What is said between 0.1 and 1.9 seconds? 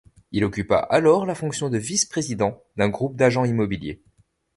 Il occupa alors la fonction de